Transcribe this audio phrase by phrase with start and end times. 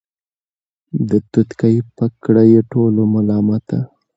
[1.31, 1.81] توتکۍ یې
[2.23, 3.79] کړه په ټولو ملامته